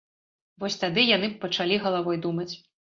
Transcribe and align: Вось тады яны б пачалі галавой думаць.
Вось 0.63 0.79
тады 0.85 1.05
яны 1.15 1.31
б 1.35 1.39
пачалі 1.47 1.81
галавой 1.87 2.17
думаць. 2.29 2.53